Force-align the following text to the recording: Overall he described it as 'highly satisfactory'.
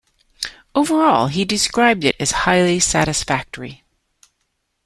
Overall 0.73 1.27
he 1.27 1.45
described 1.45 2.03
it 2.03 2.15
as 2.19 2.31
'highly 2.31 2.79
satisfactory'. 2.79 3.83